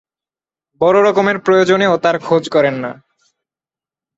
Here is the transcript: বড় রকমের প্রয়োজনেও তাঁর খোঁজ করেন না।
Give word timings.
বড় 0.81 0.97
রকমের 1.09 1.37
প্রয়োজনেও 1.39 1.93
তাঁর 1.97 2.15
খোঁজ 2.19 2.43
করেন 2.49 2.75
না। 2.75 2.91